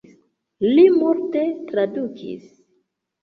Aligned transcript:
Li 0.69 0.85
multe 0.93 1.43
tradukis. 1.73 2.47